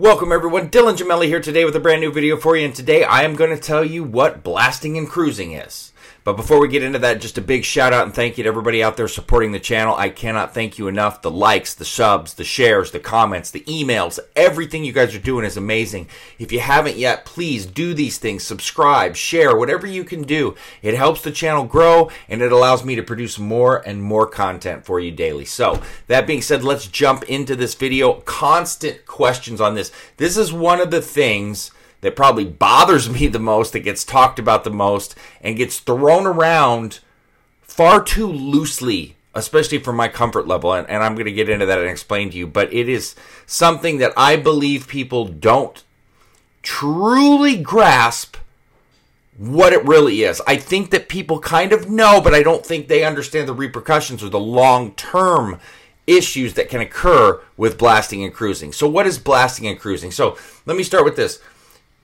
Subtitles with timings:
[0.00, 3.02] Welcome everyone, Dylan Gemelli here today with a brand new video for you, and today
[3.02, 5.92] I am going to tell you what blasting and cruising is.
[6.24, 8.48] But before we get into that, just a big shout out and thank you to
[8.48, 9.94] everybody out there supporting the channel.
[9.94, 11.22] I cannot thank you enough.
[11.22, 15.44] The likes, the subs, the shares, the comments, the emails, everything you guys are doing
[15.44, 16.08] is amazing.
[16.38, 18.42] If you haven't yet, please do these things.
[18.42, 20.54] Subscribe, share, whatever you can do.
[20.82, 24.84] It helps the channel grow and it allows me to produce more and more content
[24.84, 25.44] for you daily.
[25.44, 28.20] So, that being said, let's jump into this video.
[28.20, 29.92] Constant questions on this.
[30.18, 34.38] This is one of the things that probably bothers me the most, that gets talked
[34.38, 37.00] about the most, and gets thrown around
[37.62, 40.72] far too loosely, especially for my comfort level.
[40.72, 42.46] And, and I'm going to get into that and explain to you.
[42.46, 43.14] But it is
[43.46, 45.82] something that I believe people don't
[46.62, 48.36] truly grasp
[49.36, 50.42] what it really is.
[50.46, 54.22] I think that people kind of know, but I don't think they understand the repercussions
[54.22, 55.60] or the long term
[56.06, 58.72] issues that can occur with blasting and cruising.
[58.72, 60.10] So, what is blasting and cruising?
[60.10, 61.40] So, let me start with this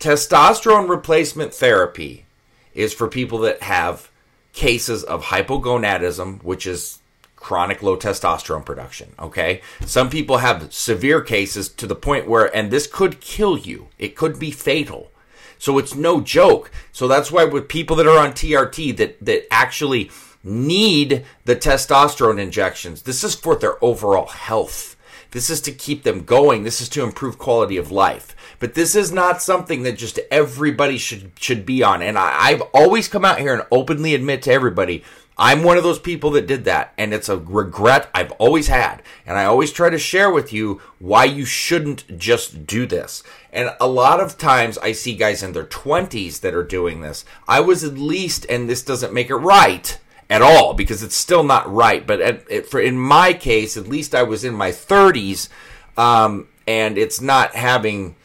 [0.04, 2.26] testosterone replacement therapy
[2.74, 4.10] is for people that have
[4.52, 6.98] cases of hypogonadism, which is
[7.36, 9.14] chronic low testosterone production.
[9.18, 9.62] Okay.
[9.86, 14.14] Some people have severe cases to the point where, and this could kill you, it
[14.14, 15.10] could be fatal.
[15.56, 16.70] So it's no joke.
[16.92, 20.10] So that's why with people that are on TRT that, that actually
[20.42, 24.93] need the testosterone injections, this is for their overall health.
[25.34, 26.62] This is to keep them going.
[26.62, 28.34] This is to improve quality of life.
[28.58, 32.00] But this is not something that just everybody should should be on.
[32.00, 35.04] And I, I've always come out here and openly admit to everybody
[35.36, 39.02] I'm one of those people that did that, and it's a regret I've always had.
[39.26, 43.24] And I always try to share with you why you shouldn't just do this.
[43.52, 47.24] And a lot of times I see guys in their 20s that are doing this.
[47.48, 49.98] I was at least, and this doesn't make it right
[50.34, 52.04] at all because it's still not right.
[52.06, 55.48] But at, at, for in my case, at least I was in my 30s,
[55.96, 58.16] um, and it's not having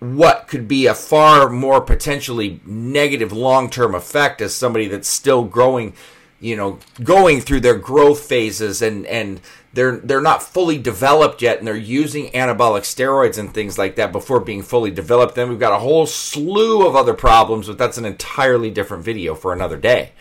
[0.00, 5.92] what could be a far more potentially negative long-term effect as somebody that's still growing
[6.40, 9.40] you know going through their growth phases and and
[9.72, 14.12] they're they're not fully developed yet and they're using anabolic steroids and things like that
[14.12, 17.98] before being fully developed then we've got a whole slew of other problems but that's
[17.98, 20.12] an entirely different video for another day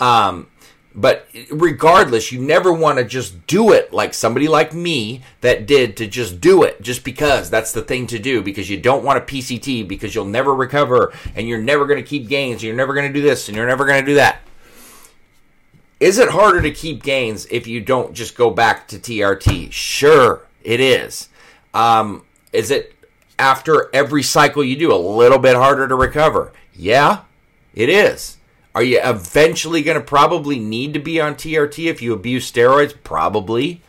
[0.00, 0.48] um,
[0.94, 5.96] but regardless, you never want to just do it like somebody like me that did
[5.98, 9.18] to just do it just because that's the thing to do because you don't want
[9.18, 12.62] a PCT because you'll never recover and you're never going to keep gains.
[12.62, 14.40] You're never going to do this and you're never going to do that.
[16.00, 19.70] Is it harder to keep gains if you don't just go back to TRT?
[19.70, 21.28] Sure, it is.
[21.72, 22.94] Um, is it
[23.38, 26.52] after every cycle you do a little bit harder to recover?
[26.74, 27.22] Yeah,
[27.74, 28.38] it is.
[28.74, 32.94] Are you eventually going to probably need to be on TRT if you abuse steroids?
[33.02, 33.82] Probably.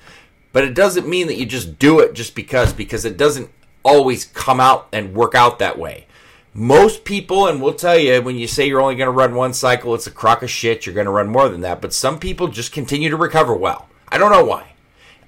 [0.54, 3.50] But it doesn't mean that you just do it just because, because it doesn't
[3.84, 6.08] always come out and work out that way.
[6.54, 9.54] Most people, and we'll tell you, when you say you're only going to run one
[9.54, 10.86] cycle, it's a crock of shit.
[10.86, 11.80] You're going to run more than that.
[11.80, 13.88] But some people just continue to recover well.
[14.10, 14.74] I don't know why.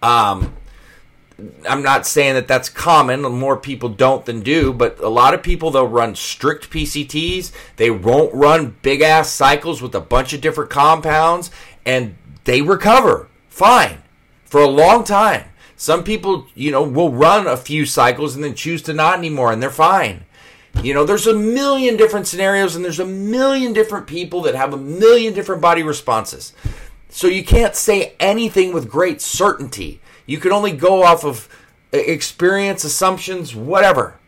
[0.01, 0.53] Um,
[1.67, 3.21] I'm not saying that that's common.
[3.21, 7.51] More people don't than do, but a lot of people they'll run strict PCTs.
[7.77, 11.49] They won't run big ass cycles with a bunch of different compounds,
[11.85, 14.03] and they recover fine
[14.45, 15.45] for a long time.
[15.75, 19.51] Some people, you know, will run a few cycles and then choose to not anymore,
[19.51, 20.25] and they're fine.
[20.81, 24.73] You know, there's a million different scenarios, and there's a million different people that have
[24.73, 26.53] a million different body responses.
[27.09, 30.01] So you can't say anything with great certainty.
[30.25, 31.49] You can only go off of
[31.93, 34.19] uh, experience, assumptions, whatever.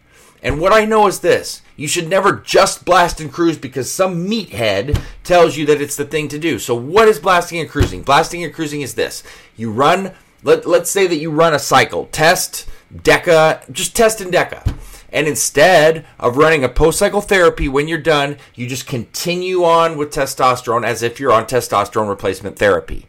[0.44, 4.28] And what I know is this you should never just blast and cruise because some
[4.28, 6.60] meathead tells you that it's the thing to do.
[6.60, 8.04] So, what is blasting and cruising?
[8.04, 9.24] Blasting and cruising is this
[9.56, 10.12] you run,
[10.44, 14.78] let, let's say that you run a cycle, test, DECA, just test and DECA.
[15.12, 19.98] And instead of running a post cycle therapy when you're done, you just continue on
[19.98, 23.08] with testosterone as if you're on testosterone replacement therapy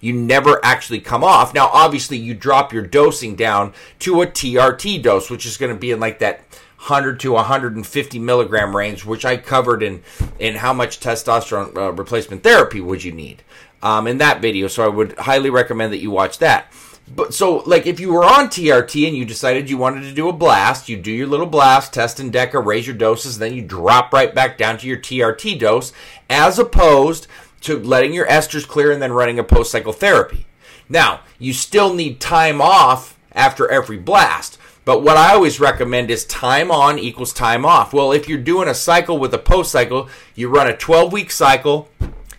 [0.00, 1.54] you never actually come off.
[1.54, 5.78] Now, obviously, you drop your dosing down to a TRT dose, which is going to
[5.78, 6.44] be in like that
[6.78, 10.02] 100 to 150 milligram range, which I covered in
[10.38, 13.42] in how much testosterone uh, replacement therapy would you need
[13.82, 14.68] um, in that video.
[14.68, 16.72] So I would highly recommend that you watch that.
[17.14, 20.28] But so, like, if you were on TRT and you decided you wanted to do
[20.28, 23.62] a blast, you do your little blast, test and DECA, raise your doses, then you
[23.62, 25.92] drop right back down to your TRT dose,
[26.28, 27.26] as opposed
[27.62, 30.46] to letting your esters clear and then running a post cycle therapy.
[30.88, 34.58] Now, you still need time off after every blast.
[34.84, 37.92] But what I always recommend is time on equals time off.
[37.92, 41.30] Well, if you're doing a cycle with a post cycle, you run a 12 week
[41.30, 41.90] cycle,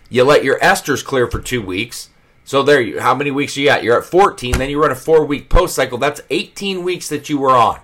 [0.08, 2.10] you let your esters clear for two weeks.
[2.44, 3.84] So there you how many weeks are you at?
[3.84, 5.96] You're at 14, then you run a four week post cycle.
[5.96, 7.78] That's 18 weeks that you were on.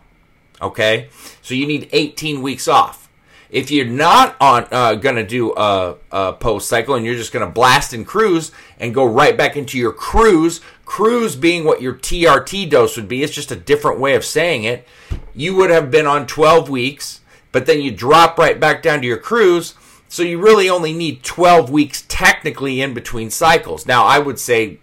[0.60, 1.10] Okay,
[1.42, 3.05] so you need 18 weeks off.
[3.50, 7.32] If you're not on uh, going to do a, a post cycle and you're just
[7.32, 11.82] going to blast and cruise and go right back into your cruise, cruise being what
[11.82, 14.86] your TRT dose would be, it's just a different way of saying it.
[15.34, 17.20] You would have been on 12 weeks,
[17.52, 19.74] but then you drop right back down to your cruise.
[20.08, 23.86] So you really only need 12 weeks technically in between cycles.
[23.86, 24.78] Now, I would say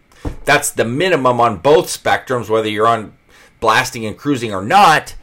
[0.45, 3.13] that's the minimum on both spectrums, whether you're on
[3.60, 5.15] blasting and cruising or not.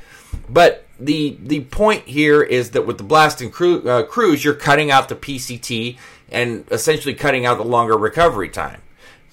[0.48, 4.55] But the the point here is that with the blast and cru- uh, cruise, you're
[4.55, 5.99] cutting out the PCT
[6.31, 8.82] and essentially cutting out the longer recovery time.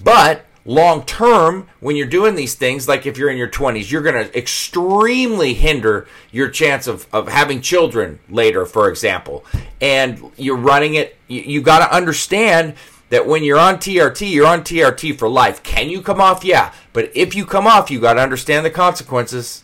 [0.03, 4.01] But long term, when you're doing these things, like if you're in your 20s, you're
[4.01, 9.45] going to extremely hinder your chance of, of having children later, for example.
[9.81, 12.75] And you're running it, you, you got to understand
[13.09, 15.63] that when you're on TRT, you're on TRT for life.
[15.63, 16.43] Can you come off?
[16.43, 16.73] Yeah.
[16.91, 19.63] But if you come off, you got to understand the consequences,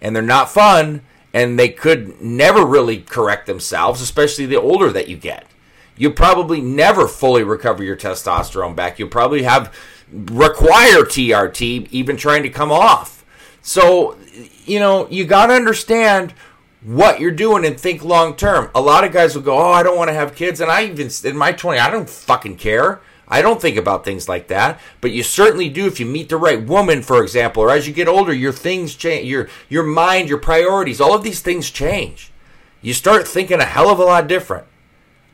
[0.00, 1.02] and they're not fun,
[1.34, 5.46] and they could never really correct themselves, especially the older that you get.
[5.96, 8.98] You'll probably never fully recover your testosterone back.
[8.98, 9.74] You'll probably have
[10.12, 13.24] require TRT even trying to come off.
[13.62, 14.16] So,
[14.64, 16.32] you know, you got to understand
[16.82, 18.70] what you're doing and think long term.
[18.74, 20.84] A lot of guys will go, "Oh, I don't want to have kids," and I
[20.84, 23.00] even in my 20, I don't fucking care.
[23.26, 26.36] I don't think about things like that, but you certainly do if you meet the
[26.36, 30.28] right woman, for example, or as you get older, your things change, your your mind,
[30.28, 32.32] your priorities, all of these things change.
[32.82, 34.66] You start thinking a hell of a lot different.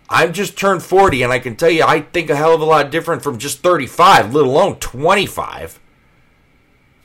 [0.08, 2.64] I've just turned 40 and I can tell you I think a hell of a
[2.64, 5.80] lot different from just 35, let alone 25.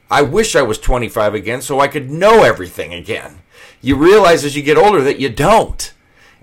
[0.10, 3.42] I wish I was 25 again so I could know everything again.
[3.82, 5.94] You realize as you get older that you don't.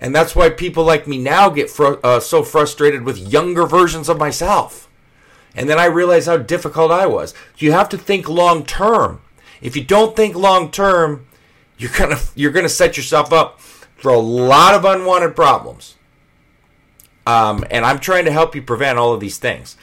[0.02, 4.19] And that's why people like me now get uh, so frustrated with younger versions of
[4.19, 4.88] myself.
[5.54, 7.34] And then I realize how difficult I was.
[7.58, 9.20] You have to think long term.
[9.60, 11.26] If you don't think long term,
[11.78, 15.94] you're gonna you're gonna set yourself up for a lot of unwanted problems.
[17.25, 19.76] Um, and I'm trying to help you prevent all of these things.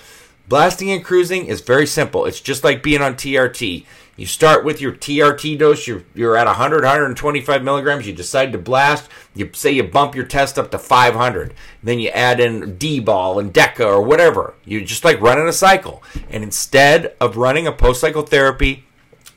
[0.50, 2.26] Blasting and cruising is very simple.
[2.26, 3.86] It's just like being on TRT.
[4.18, 5.86] You start with your TRT dose.
[5.86, 8.08] You're, you're at 100, 125 milligrams.
[8.08, 9.10] You decide to blast.
[9.36, 11.54] You say you bump your test up to 500.
[11.84, 14.56] Then you add in D-bol and DECA or whatever.
[14.66, 16.02] You're just like running a cycle.
[16.32, 18.86] And instead of running a post-cycle therapy,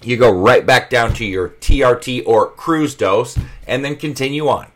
[0.02, 4.68] you go right back down to your TRT or cruise dose and then continue on.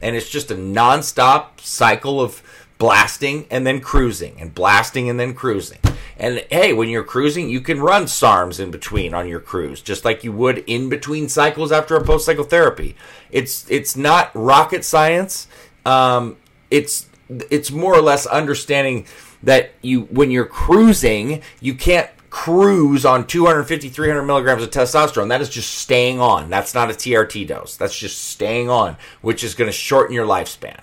[0.00, 2.42] And it's just a non-stop cycle of
[2.80, 5.78] blasting and then cruising and blasting and then cruising.
[6.16, 10.04] And hey, when you're cruising, you can run SARMs in between on your cruise, just
[10.04, 12.96] like you would in between cycles after a post cycle therapy.
[13.30, 15.46] It's it's not rocket science.
[15.84, 16.38] Um,
[16.70, 19.06] it's it's more or less understanding
[19.42, 25.40] that you when you're cruising, you can't cruise on 250 300 milligrams of testosterone that
[25.40, 29.56] is just staying on that's not a trt dose that's just staying on which is
[29.56, 30.78] going to shorten your lifespan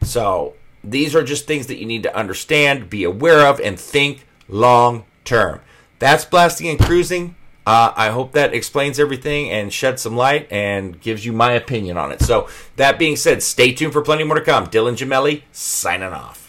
[0.00, 4.26] so these are just things that you need to understand be aware of and think
[4.48, 5.60] long term.
[5.98, 7.36] That's blasting and cruising.
[7.64, 11.96] Uh, I hope that explains everything and sheds some light and gives you my opinion
[11.96, 12.20] on it.
[12.20, 14.66] So, that being said, stay tuned for plenty more to come.
[14.66, 16.41] Dylan Gemelli signing off.